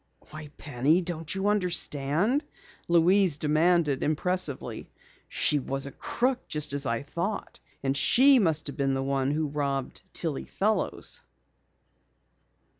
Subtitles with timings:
[0.31, 2.43] "Why, Penny, don't you understand?"
[2.87, 4.89] Louise demanded impressively.
[5.29, 7.59] "She was a crook just as I thought.
[7.83, 11.21] And she must have been the one who robbed Tillie Fellows!"